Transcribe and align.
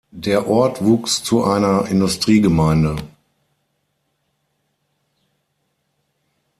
Der 0.17 0.47
Ort 0.47 0.83
wuchs 0.83 1.23
zu 1.23 1.43
einer 1.43 1.85
Industriegemeinde. 1.87 2.95